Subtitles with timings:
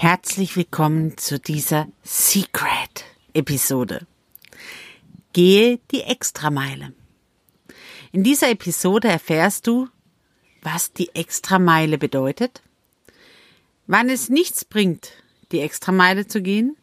[0.00, 4.06] Herzlich willkommen zu dieser Secret-Episode.
[5.32, 6.92] Gehe die Extrameile.
[8.12, 9.88] In dieser Episode erfährst du,
[10.62, 12.62] was die Extrameile bedeutet,
[13.88, 15.14] wann es nichts bringt,
[15.50, 16.76] die Extrameile zu gehen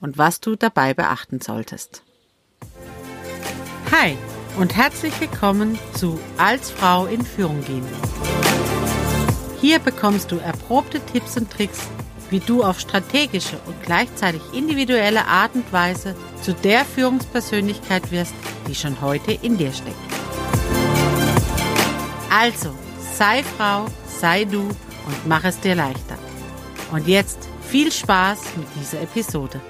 [0.00, 2.02] und was du dabei beachten solltest.
[3.92, 4.18] Hi
[4.58, 7.86] und herzlich willkommen zu Als Frau in Führung gehen.
[9.60, 11.80] Hier bekommst du erprobte Tipps und Tricks,
[12.30, 18.32] wie du auf strategische und gleichzeitig individuelle Art und Weise zu der Führungspersönlichkeit wirst,
[18.66, 19.96] die schon heute in dir steckt.
[22.30, 22.70] Also,
[23.14, 26.16] sei Frau, sei du und mach es dir leichter.
[26.92, 29.60] Und jetzt viel Spaß mit dieser Episode.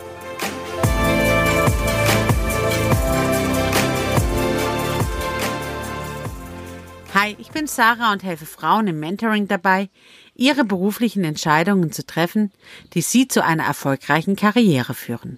[7.21, 9.91] Hi, ich bin Sarah und helfe Frauen im Mentoring dabei,
[10.35, 12.51] ihre beruflichen Entscheidungen zu treffen,
[12.95, 15.37] die sie zu einer erfolgreichen Karriere führen.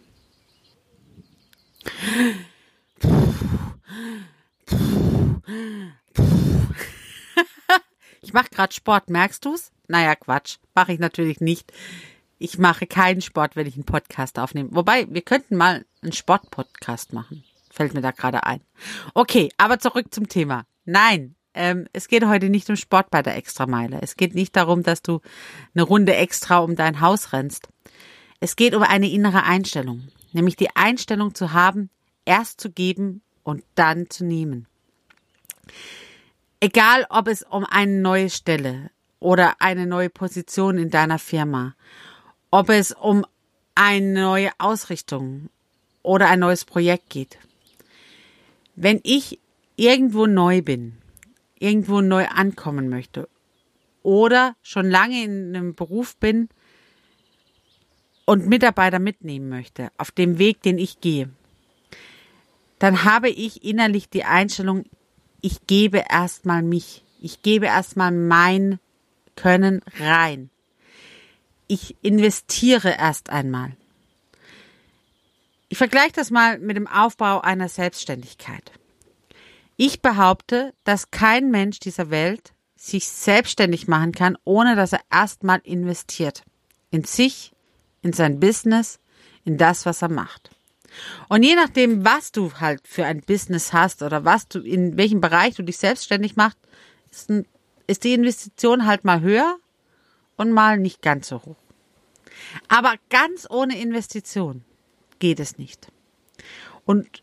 [8.20, 9.72] Ich mache gerade Sport, merkst du's?
[9.89, 11.72] Naja, Quatsch, mache ich natürlich nicht.
[12.39, 14.69] Ich mache keinen Sport, wenn ich einen Podcast aufnehme.
[14.70, 17.42] Wobei, wir könnten mal einen Sport-Podcast machen.
[17.72, 18.61] Fällt mir da gerade ein.
[19.14, 20.64] Okay, aber zurück zum Thema.
[20.84, 23.98] Nein, ähm, es geht heute nicht um Sport bei der Extrameile.
[24.00, 25.20] Es geht nicht darum, dass du
[25.75, 27.69] eine Runde extra um dein Haus rennst.
[28.41, 31.91] Es geht um eine innere Einstellung, nämlich die Einstellung zu haben,
[32.25, 34.67] erst zu geben und dann zu nehmen.
[36.61, 41.75] Egal, ob es um eine neue Stelle oder eine neue Position in deiner Firma,
[42.50, 43.25] ob es um
[43.75, 45.48] eine neue Ausrichtung
[46.03, 47.39] oder ein neues Projekt geht.
[48.75, 49.39] Wenn ich
[49.77, 50.98] irgendwo neu bin,
[51.62, 53.28] irgendwo neu ankommen möchte
[54.02, 56.48] oder schon lange in einem Beruf bin
[58.24, 61.30] und Mitarbeiter mitnehmen möchte auf dem Weg, den ich gehe,
[62.78, 64.84] dann habe ich innerlich die Einstellung,
[65.40, 68.80] ich gebe erstmal mich, ich gebe erstmal mein
[69.36, 70.51] Können rein.
[71.68, 73.77] Ich investiere erst einmal.
[75.68, 78.72] Ich vergleiche das mal mit dem Aufbau einer Selbstständigkeit.
[79.77, 85.60] Ich behaupte, dass kein Mensch dieser Welt sich selbstständig machen kann, ohne dass er erstmal
[85.64, 86.42] investiert.
[86.90, 87.52] In sich,
[88.02, 88.98] in sein Business,
[89.44, 90.50] in das, was er macht.
[91.28, 95.20] Und je nachdem, was du halt für ein Business hast oder was du, in welchem
[95.20, 96.58] Bereich du dich selbstständig machst,
[97.10, 97.46] ist, ein,
[97.86, 99.56] ist die Investition halt mal höher
[100.36, 101.56] und mal nicht ganz so hoch.
[102.68, 104.64] Aber ganz ohne Investition
[105.18, 105.89] geht es nicht.
[106.84, 107.22] Und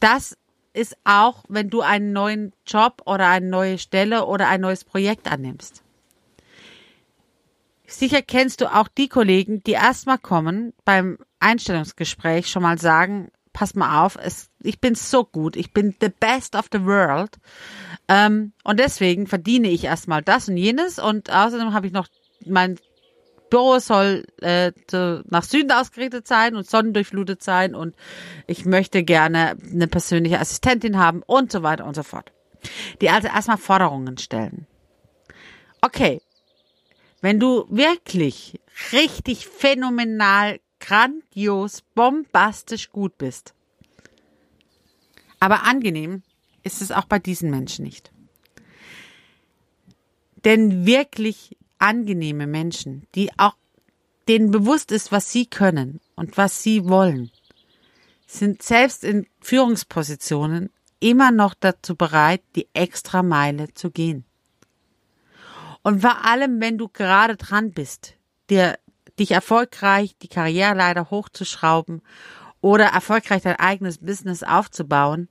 [0.00, 0.36] das
[0.72, 5.30] ist auch, wenn du einen neuen Job oder eine neue Stelle oder ein neues Projekt
[5.30, 5.82] annimmst.
[7.86, 13.74] Sicher kennst du auch die Kollegen, die erstmal kommen, beim Einstellungsgespräch schon mal sagen, pass
[13.74, 17.38] mal auf, es, ich bin so gut, ich bin the best of the world.
[18.06, 22.08] Ähm, und deswegen verdiene ich erstmal das und jenes und außerdem habe ich noch
[22.44, 22.78] mein
[23.50, 24.72] Büro soll äh,
[25.28, 27.96] nach Süden ausgerichtet sein und sonnendurchflutet sein und
[28.46, 32.32] ich möchte gerne eine persönliche Assistentin haben und so weiter und so fort.
[33.00, 34.66] Die also erstmal Forderungen stellen.
[35.80, 36.20] Okay,
[37.20, 38.60] wenn du wirklich
[38.92, 43.54] richtig phänomenal, grandios, bombastisch gut bist,
[45.40, 46.22] aber angenehm
[46.62, 48.12] ist es auch bei diesen Menschen nicht.
[50.44, 53.56] Denn wirklich angenehme Menschen, die auch
[54.28, 57.30] denen bewusst ist, was sie können und was sie wollen,
[58.26, 64.24] sind selbst in Führungspositionen immer noch dazu bereit, die extra Meile zu gehen.
[65.82, 68.14] Und vor allem, wenn du gerade dran bist,
[68.50, 68.78] dir,
[69.18, 72.02] dich erfolgreich die Karriereleiter hochzuschrauben
[72.60, 75.28] oder erfolgreich dein eigenes Business aufzubauen,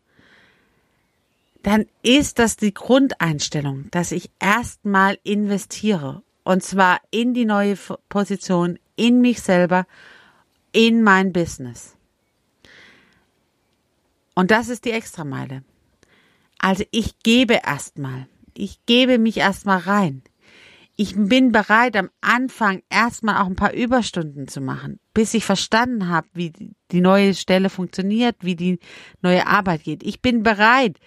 [1.63, 7.75] dann ist das die Grundeinstellung, dass ich erstmal investiere und zwar in die neue
[8.07, 9.85] Position, in mich selber,
[10.71, 11.97] in mein Business.
[14.33, 15.65] Und das ist die Extrameile.
[16.57, 18.27] Also ich gebe erstmal.
[18.55, 20.23] Ich gebe mich erstmal rein.
[20.95, 26.07] Ich bin bereit, am Anfang erstmal auch ein paar Überstunden zu machen, bis ich verstanden
[26.07, 26.53] habe, wie
[26.91, 28.79] die neue Stelle funktioniert, wie die
[29.21, 30.01] neue Arbeit geht.
[30.01, 30.97] Ich bin bereit,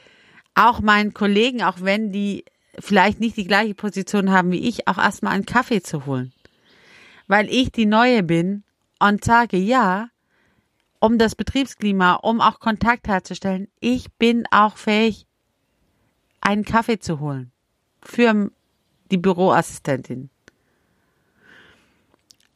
[0.54, 2.44] auch meinen Kollegen, auch wenn die
[2.80, 6.32] vielleicht nicht die gleiche Position haben wie ich, auch erstmal einen Kaffee zu holen.
[7.26, 8.64] Weil ich die Neue bin
[8.98, 10.08] und sage, ja,
[10.98, 15.26] um das Betriebsklima, um auch Kontakt herzustellen, ich bin auch fähig,
[16.40, 17.52] einen Kaffee zu holen.
[18.02, 18.50] Für
[19.10, 20.30] die Büroassistentin.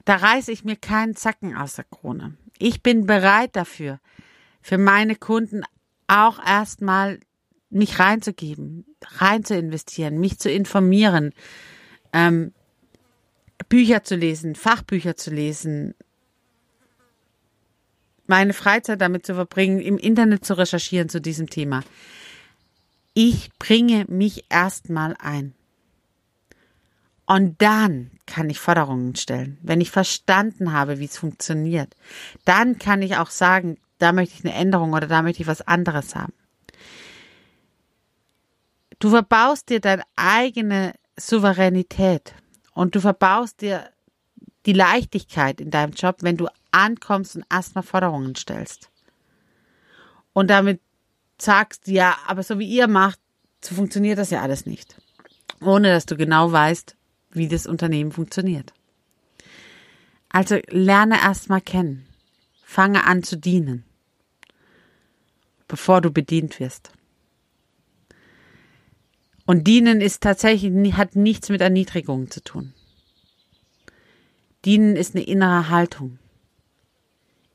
[0.04, 2.34] da reiße ich mir keinen Zacken aus der Krone.
[2.58, 4.00] Ich bin bereit dafür,
[4.62, 5.62] für meine Kunden
[6.06, 7.20] auch erstmal
[7.70, 8.84] mich reinzugeben,
[9.18, 11.32] rein zu investieren, mich zu informieren,
[12.12, 12.52] ähm,
[13.68, 15.94] Bücher zu lesen, Fachbücher zu lesen,
[18.26, 21.82] meine Freizeit damit zu verbringen, im Internet zu recherchieren zu diesem Thema.
[23.12, 25.54] Ich bringe mich erstmal ein.
[27.26, 29.58] Und dann kann ich Forderungen stellen.
[29.62, 31.94] Wenn ich verstanden habe, wie es funktioniert,
[32.44, 35.62] dann kann ich auch sagen, da möchte ich eine Änderung oder da möchte ich was
[35.62, 36.34] anderes haben.
[38.98, 42.34] Du verbaust dir deine eigene Souveränität
[42.72, 43.90] und du verbaust dir
[44.66, 48.90] die Leichtigkeit in deinem Job, wenn du ankommst und erstmal Forderungen stellst.
[50.32, 50.80] Und damit
[51.38, 53.20] sagst, ja, aber so wie ihr macht,
[53.62, 54.96] so funktioniert das ja alles nicht.
[55.60, 56.96] Ohne dass du genau weißt,
[57.30, 58.72] wie das Unternehmen funktioniert.
[60.28, 62.06] Also lerne erstmal kennen.
[62.64, 63.84] Fange an zu dienen,
[65.68, 66.90] bevor du bedient wirst.
[69.46, 72.72] Und dienen ist tatsächlich, hat nichts mit Erniedrigung zu tun.
[74.64, 76.18] Dienen ist eine innere Haltung.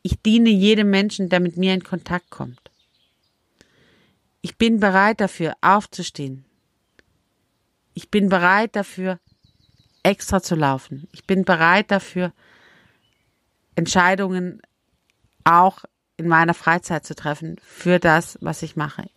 [0.04, 2.72] Ich diene jedem Menschen, der mit mir in Kontakt kommt.
[4.42, 6.46] Ich bin bereit dafür, aufzustehen.
[7.94, 9.20] Ich bin bereit dafür,
[10.04, 11.08] extra zu laufen.
[11.12, 12.32] Ich bin bereit dafür,
[13.76, 14.62] Entscheidungen
[15.44, 15.84] auch
[16.18, 19.10] in meiner Freizeit zu treffen für das, was ich mache.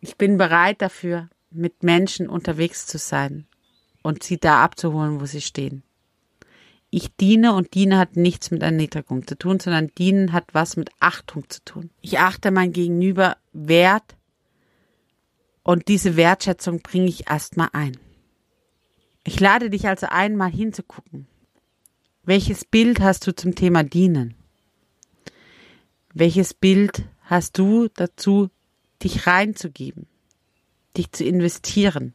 [0.00, 3.46] Ich bin bereit dafür, mit Menschen unterwegs zu sein
[4.02, 5.82] und sie da abzuholen, wo sie stehen.
[6.90, 10.90] Ich diene und diene hat nichts mit Erniedrigung zu tun, sondern dienen hat was mit
[11.00, 11.90] Achtung zu tun.
[12.00, 14.16] Ich achte mein Gegenüber wert
[15.62, 17.98] und diese Wertschätzung bringe ich erstmal ein.
[19.24, 21.26] Ich lade dich also ein, mal hinzugucken.
[22.24, 24.34] Welches Bild hast du zum Thema Dienen?
[26.14, 28.48] Welches Bild hast du dazu,
[29.02, 30.06] dich reinzugeben,
[30.96, 32.14] dich zu investieren,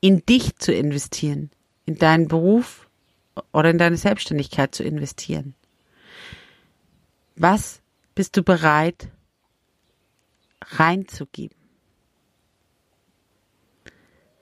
[0.00, 1.50] in dich zu investieren,
[1.86, 2.88] in deinen Beruf
[3.52, 5.54] oder in deine Selbstständigkeit zu investieren?
[7.36, 7.80] Was
[8.14, 9.08] bist du bereit
[10.62, 11.56] reinzugeben?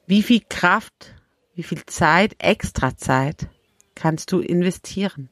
[0.06, 1.14] Wie viel Kraft
[1.58, 3.48] wie viel Zeit, extra Zeit
[3.96, 5.28] kannst du investieren?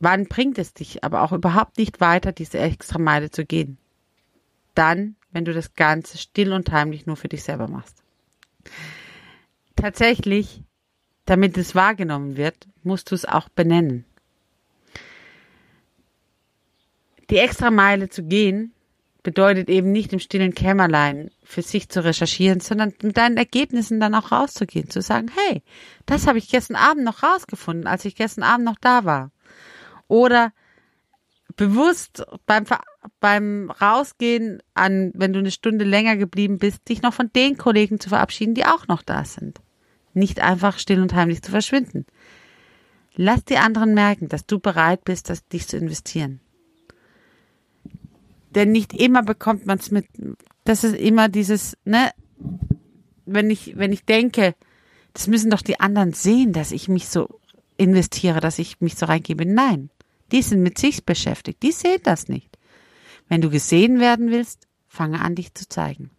[0.00, 3.78] Wann bringt es dich aber auch überhaupt nicht weiter, diese extra Meile zu gehen?
[4.78, 8.04] Dann, wenn du das Ganze still und heimlich nur für dich selber machst.
[9.74, 10.62] Tatsächlich,
[11.24, 14.04] damit es wahrgenommen wird, musst du es auch benennen.
[17.28, 18.72] Die extra Meile zu gehen
[19.24, 24.14] bedeutet eben nicht im stillen Kämmerlein für sich zu recherchieren, sondern mit deinen Ergebnissen dann
[24.14, 25.62] auch rauszugehen, zu sagen, hey,
[26.06, 29.32] das habe ich gestern Abend noch rausgefunden, als ich gestern Abend noch da war.
[30.06, 30.52] Oder
[31.56, 32.64] bewusst beim,
[33.20, 38.00] beim Rausgehen an, wenn du eine Stunde länger geblieben bist, dich noch von den Kollegen
[38.00, 39.60] zu verabschieden, die auch noch da sind.
[40.14, 42.06] Nicht einfach still und heimlich zu verschwinden.
[43.14, 46.40] Lass die anderen merken, dass du bereit bist, das, dich zu investieren.
[48.54, 50.06] Denn nicht immer bekommt man es mit.
[50.64, 52.10] Das ist immer dieses, ne,
[53.26, 54.54] wenn ich, wenn ich denke,
[55.12, 57.40] das müssen doch die anderen sehen, dass ich mich so
[57.76, 59.46] investiere, dass ich mich so reingebe.
[59.46, 59.90] Nein,
[60.32, 62.57] die sind mit sich beschäftigt, die sehen das nicht.
[63.28, 66.10] Wenn du gesehen werden willst, fange an, dich zu zeigen.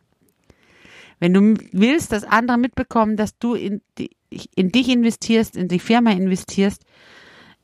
[1.19, 4.11] Wenn du willst, dass andere mitbekommen, dass du in, die,
[4.55, 6.85] in dich investierst, in die Firma investierst,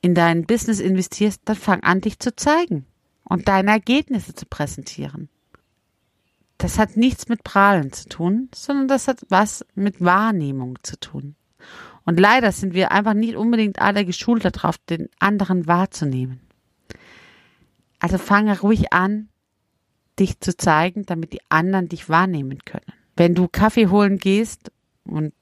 [0.02, 2.86] in dein Business investierst, dann fang an, dich zu zeigen
[3.24, 5.30] und deine Ergebnisse zu präsentieren.
[6.58, 11.36] Das hat nichts mit Prahlen zu tun, sondern das hat was mit Wahrnehmung zu tun.
[12.06, 16.40] Und leider sind wir einfach nicht unbedingt alle geschult darauf, den anderen wahrzunehmen.
[18.00, 19.30] Also fange ruhig an,
[20.20, 22.86] dich zu zeigen, damit die anderen dich wahrnehmen können.
[23.16, 24.72] Wenn du Kaffee holen gehst
[25.04, 25.34] und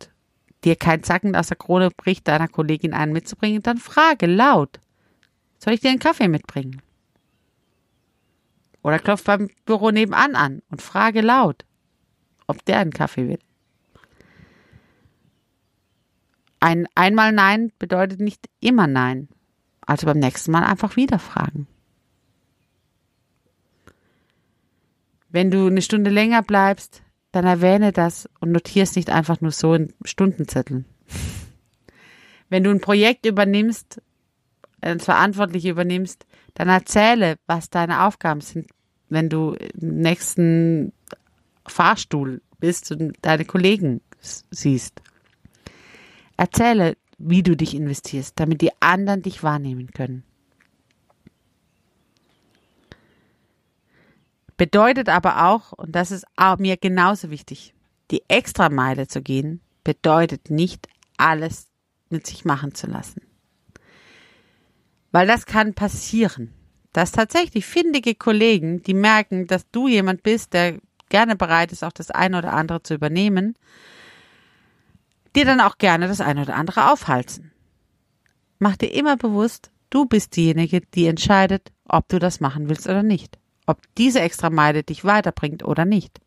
[0.63, 4.79] dir kein Zacken aus der Krone bricht, deiner Kollegin einen mitzubringen, dann frage laut.
[5.59, 6.81] Soll ich dir einen Kaffee mitbringen?
[8.81, 11.65] Oder klopf beim Büro nebenan an und frage laut,
[12.47, 13.39] ob der einen Kaffee will.
[16.59, 19.29] Ein einmal Nein bedeutet nicht immer Nein.
[19.81, 21.67] Also beim nächsten Mal einfach wieder fragen.
[25.33, 29.73] Wenn du eine Stunde länger bleibst, dann erwähne das und notierst nicht einfach nur so
[29.73, 30.85] in Stundenzetteln.
[32.49, 33.99] Wenn du ein Projekt übernimmst,
[34.79, 38.67] als Verantwortliche übernimmst, dann erzähle, was deine Aufgaben sind,
[39.09, 40.93] wenn du im nächsten
[41.65, 45.01] Fahrstuhl bist und deine Kollegen siehst.
[46.37, 50.23] Erzähle, wie du dich investierst, damit die anderen dich wahrnehmen können.
[54.63, 57.73] Bedeutet aber auch, und das ist auch mir genauso wichtig,
[58.11, 61.67] die Extrameile zu gehen, bedeutet nicht alles
[62.09, 63.23] mit sich machen zu lassen.
[65.11, 66.53] Weil das kann passieren,
[66.93, 70.79] dass tatsächlich findige Kollegen, die merken, dass du jemand bist, der
[71.09, 73.55] gerne bereit ist, auch das eine oder andere zu übernehmen,
[75.35, 77.51] dir dann auch gerne das eine oder andere aufhalsen.
[78.59, 83.03] Mach dir immer bewusst, du bist diejenige, die entscheidet, ob du das machen willst oder
[83.03, 83.42] nicht.
[83.65, 86.19] Ob diese Extrameile dich weiterbringt oder nicht.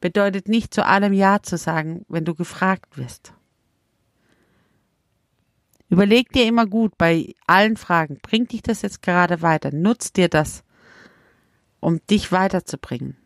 [0.00, 3.34] Bedeutet nicht zu allem Ja zu sagen, wenn du gefragt wirst.
[5.88, 9.70] Überleg dir immer gut bei allen Fragen, bringt dich das jetzt gerade weiter?
[9.72, 10.64] Nutzt dir das,
[11.80, 13.18] um dich weiterzubringen?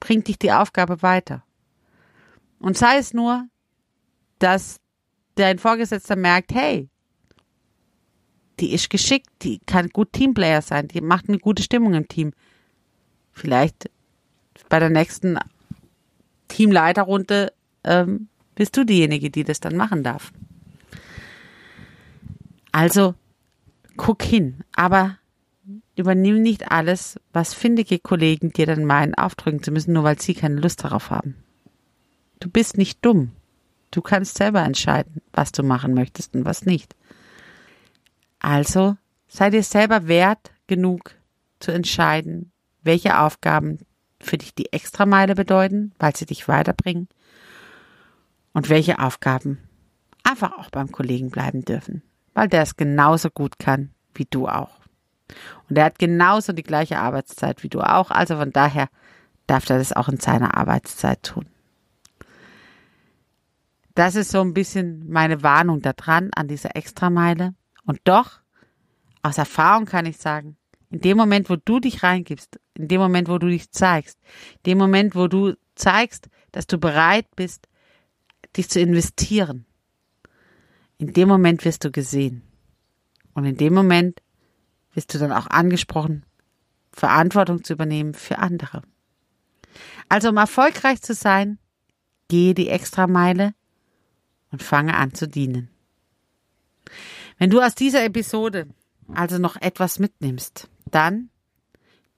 [0.00, 1.44] Bringt dich die Aufgabe weiter?
[2.58, 3.46] Und sei es nur,
[4.38, 4.80] dass
[5.34, 6.88] dein Vorgesetzter merkt, hey,
[8.60, 12.32] die ist geschickt, die kann gut Teamplayer sein, die macht eine gute Stimmung im Team.
[13.32, 13.90] Vielleicht
[14.68, 15.38] bei der nächsten
[16.48, 17.52] Teamleiterrunde
[17.84, 20.32] ähm, bist du diejenige, die das dann machen darf.
[22.70, 23.14] Also
[23.96, 25.18] guck hin, aber
[25.96, 30.34] übernimm nicht alles, was findige Kollegen dir dann meinen, aufdrücken zu müssen, nur weil sie
[30.34, 31.36] keine Lust darauf haben.
[32.40, 33.32] Du bist nicht dumm.
[33.90, 36.96] Du kannst selber entscheiden, was du machen möchtest und was nicht.
[38.42, 38.96] Also
[39.28, 41.14] sei dir selber wert genug
[41.60, 43.78] zu entscheiden, welche Aufgaben
[44.20, 47.08] für dich die Extrameile bedeuten, weil sie dich weiterbringen
[48.52, 49.58] und welche Aufgaben
[50.24, 52.02] einfach auch beim Kollegen bleiben dürfen
[52.34, 54.80] weil der es genauso gut kann wie du auch.
[55.68, 58.88] Und er hat genauso die gleiche Arbeitszeit wie du auch, also von daher
[59.46, 61.46] darf er das auch in seiner Arbeitszeit tun.
[63.94, 67.54] Das ist so ein bisschen meine Warnung daran an dieser Extrameile.
[67.84, 68.40] Und doch,
[69.22, 70.56] aus Erfahrung kann ich sagen,
[70.90, 74.18] in dem Moment, wo du dich reingibst, in dem Moment, wo du dich zeigst,
[74.56, 77.68] in dem Moment, wo du zeigst, dass du bereit bist,
[78.56, 79.64] dich zu investieren,
[80.98, 82.42] in dem Moment wirst du gesehen.
[83.34, 84.22] Und in dem Moment
[84.92, 86.24] wirst du dann auch angesprochen,
[86.92, 88.82] Verantwortung zu übernehmen für andere.
[90.08, 91.58] Also um erfolgreich zu sein,
[92.28, 93.54] gehe die Extrameile
[94.50, 95.71] und fange an zu dienen.
[97.42, 98.68] Wenn du aus dieser Episode
[99.12, 101.28] also noch etwas mitnimmst, dann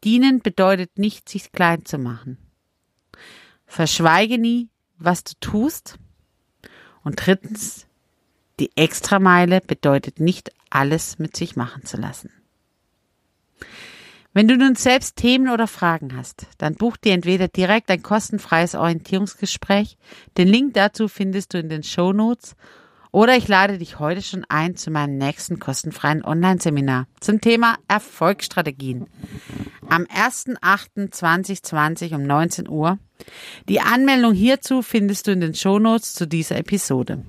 [0.04, 2.36] dienen bedeutet nicht, sich klein zu machen.
[3.64, 5.98] Verschweige nie, was du tust.
[7.04, 7.86] Und drittens,
[8.60, 12.28] die Extrameile bedeutet nicht, alles mit sich machen zu lassen.
[14.34, 18.74] Wenn du nun selbst Themen oder Fragen hast, dann buch dir entweder direkt ein kostenfreies
[18.74, 19.96] Orientierungsgespräch.
[20.36, 22.56] Den Link dazu findest du in den Show Notes.
[23.14, 29.06] Oder ich lade dich heute schon ein zu meinem nächsten kostenfreien Online-Seminar zum Thema Erfolgsstrategien.
[29.88, 32.98] Am 1.8.2020 um 19 Uhr.
[33.68, 37.24] Die Anmeldung hierzu findest du in den Show Notes zu dieser Episode.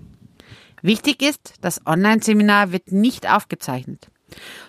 [0.81, 4.07] Wichtig ist, das Online-Seminar wird nicht aufgezeichnet,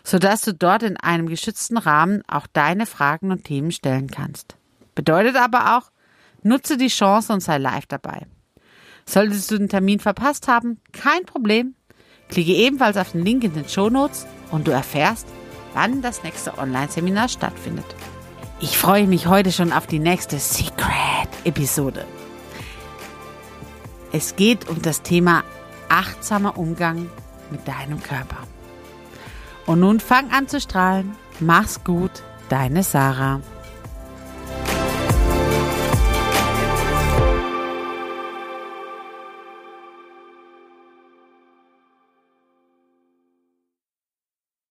[0.05, 4.59] sodass du dort in einem geschützten Rahmen auch deine Fragen und Themen stellen kannst.
[4.95, 5.91] Bedeutet aber auch,
[6.43, 8.27] nutze die Chance und sei live dabei.
[9.09, 11.75] Solltest du den Termin verpasst haben, kein Problem.
[12.29, 15.29] Klicke ebenfalls auf den Link in den Show Notes und du erfährst,
[15.75, 17.87] wann das nächste Online-Seminar stattfindet.
[18.61, 22.05] Ich freue mich heute schon auf die nächste Secret-Episode.
[24.13, 25.45] Es geht um das Thema
[25.89, 27.11] achtsamer Umgang
[27.51, 28.39] mit deinem Körper.
[29.67, 31.15] Und nun fang an zu strahlen.
[31.39, 33.41] Mach's gut, deine Sarah.